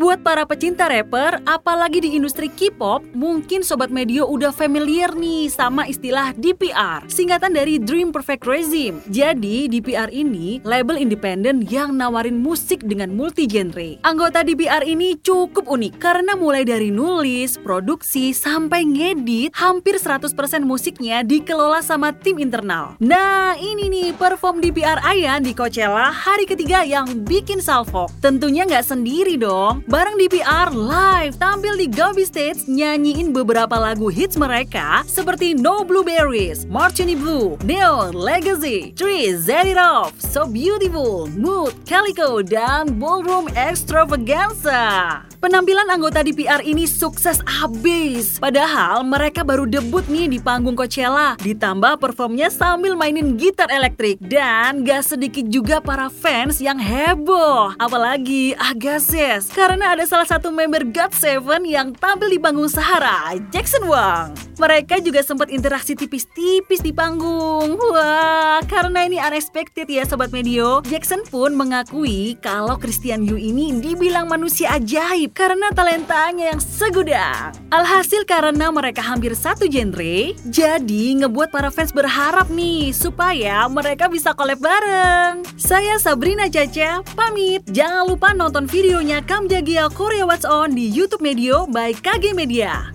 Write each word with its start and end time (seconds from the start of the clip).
Buat 0.00 0.24
para 0.24 0.48
pecinta 0.48 0.88
rapper, 0.88 1.44
apalagi 1.44 2.00
di 2.00 2.16
industri 2.16 2.48
K-pop, 2.48 3.04
mungkin 3.12 3.60
Sobat 3.60 3.92
Medio 3.92 4.24
udah 4.32 4.48
familiar 4.48 5.12
nih 5.12 5.52
sama 5.52 5.84
istilah 5.84 6.32
DPR, 6.40 7.04
singkatan 7.04 7.52
dari 7.52 7.76
Dream 7.76 8.08
Perfect 8.08 8.48
Regime. 8.48 9.04
Jadi, 9.12 9.68
DPR 9.68 10.08
ini 10.08 10.56
label 10.64 10.96
independen 10.96 11.68
yang 11.68 12.00
nawarin 12.00 12.40
musik 12.40 12.80
dengan 12.80 13.12
multi 13.12 13.44
genre. 13.44 14.00
Anggota 14.00 14.40
DPR 14.40 14.88
ini 14.88 15.20
cukup 15.20 15.68
unik 15.68 16.00
karena 16.00 16.32
mulai 16.32 16.64
dari 16.64 16.88
nulis, 16.88 17.60
produksi, 17.60 18.32
sampai 18.32 18.88
ngedit, 18.88 19.52
hampir 19.52 20.00
100% 20.00 20.32
musiknya 20.64 21.20
dikelola 21.20 21.84
sama 21.84 22.16
tim 22.16 22.40
internal. 22.40 22.96
Nah, 23.04 23.52
ini 23.60 23.92
nih 23.92 24.08
perform 24.16 24.64
DPR 24.64 25.04
Ayan 25.04 25.44
di 25.44 25.52
Coachella 25.52 26.08
hari 26.08 26.48
ketiga 26.48 26.88
yang 26.88 27.04
bikin 27.28 27.60
salvo. 27.60 28.08
Tentunya 28.24 28.64
nggak 28.64 28.88
sendiri 28.96 29.36
dong. 29.36 29.89
Bareng 29.90 30.22
DPR 30.22 30.70
live 30.70 31.34
tampil 31.34 31.74
di 31.74 31.90
Gabi 31.90 32.22
Stage 32.22 32.62
nyanyiin 32.70 33.34
beberapa 33.34 33.74
lagu 33.74 34.06
hits 34.06 34.38
mereka 34.38 35.02
seperti 35.02 35.50
No 35.50 35.82
Blueberries, 35.82 36.62
Martini 36.62 37.18
Blue, 37.18 37.58
Neon, 37.66 38.14
Legacy, 38.14 38.94
Tree, 38.94 39.34
Off, 39.74 40.14
So 40.22 40.46
Beautiful, 40.46 41.26
Mood, 41.34 41.74
Calico, 41.90 42.38
dan 42.38 43.02
Ballroom 43.02 43.50
Extravaganza. 43.58 45.26
Penampilan 45.40 45.88
anggota 45.88 46.20
DPR 46.20 46.60
ini 46.68 46.84
sukses 46.84 47.40
abis. 47.64 48.36
Padahal 48.36 49.00
mereka 49.08 49.40
baru 49.40 49.64
debut 49.64 50.04
nih 50.04 50.28
di 50.28 50.36
panggung 50.36 50.76
Coachella. 50.76 51.40
Ditambah 51.40 51.96
performnya 51.96 52.52
sambil 52.52 52.92
mainin 52.92 53.40
gitar 53.40 53.72
elektrik. 53.72 54.20
Dan 54.20 54.84
gak 54.84 55.00
sedikit 55.00 55.48
juga 55.48 55.80
para 55.80 56.12
fans 56.12 56.60
yang 56.60 56.76
heboh. 56.76 57.72
Apalagi 57.80 58.52
Agassiz. 58.60 59.48
Karena 59.48 59.96
ada 59.96 60.04
salah 60.04 60.28
satu 60.28 60.52
member 60.52 60.84
God 60.84 61.16
Seven 61.16 61.64
yang 61.64 61.96
tampil 61.96 62.28
di 62.28 62.36
panggung 62.36 62.68
Sahara, 62.68 63.32
Jackson 63.48 63.88
Wang. 63.88 64.36
Mereka 64.60 65.00
juga 65.00 65.24
sempat 65.24 65.48
interaksi 65.48 65.96
tipis-tipis 65.96 66.84
di 66.84 66.92
panggung. 66.92 67.80
Wah, 67.80 68.60
karena 68.68 69.08
ini 69.08 69.16
unexpected 69.16 69.88
ya 69.88 70.04
Sobat 70.04 70.36
Medio. 70.36 70.84
Jackson 70.84 71.24
pun 71.24 71.56
mengakui 71.56 72.36
kalau 72.44 72.76
Christian 72.76 73.24
Yu 73.24 73.40
ini 73.40 73.80
dibilang 73.80 74.28
manusia 74.28 74.76
ajaib 74.76 75.29
karena 75.32 75.70
talentanya 75.72 76.52
yang 76.52 76.60
segudang. 76.62 77.54
Alhasil 77.70 78.26
karena 78.26 78.70
mereka 78.74 79.02
hampir 79.02 79.34
satu 79.34 79.70
genre, 79.70 80.34
jadi 80.48 81.04
ngebuat 81.24 81.54
para 81.54 81.70
fans 81.70 81.94
berharap 81.94 82.50
nih 82.50 82.90
supaya 82.90 83.66
mereka 83.70 84.10
bisa 84.10 84.34
collab 84.34 84.58
bareng. 84.58 85.46
Saya 85.54 85.96
Sabrina 86.02 86.50
Caca, 86.50 87.04
pamit. 87.14 87.62
Jangan 87.70 88.08
lupa 88.10 88.34
nonton 88.34 88.66
videonya 88.66 89.22
Kamjagia 89.22 89.86
Korea 89.92 90.26
Watch 90.26 90.48
On 90.48 90.72
di 90.72 90.90
YouTube 90.90 91.22
Medio 91.22 91.66
by 91.70 91.94
KG 91.94 92.34
Media. 92.34 92.90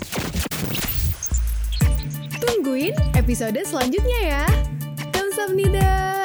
Tungguin 2.41 2.93
episode 3.17 3.57
selanjutnya 3.65 4.19
ya. 4.21 4.45
Kamsahamnida. 5.15 6.24